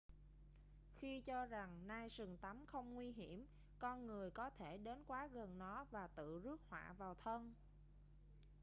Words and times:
khi 0.95 1.21
cho 1.21 1.45
rằng 1.45 1.87
nai 1.87 2.09
sừng 2.09 2.37
tấm 2.41 2.65
không 2.65 2.93
nguy 2.93 3.11
hiểm 3.11 3.45
con 3.79 4.05
người 4.07 4.31
có 4.31 4.49
thể 4.49 4.77
đến 4.77 5.03
quá 5.07 5.27
gần 5.33 5.57
nó 5.59 5.85
và 5.91 6.07
tự 6.07 6.39
rước 6.39 6.61
họa 6.69 6.93
vào 6.97 7.15
thân 7.23 7.53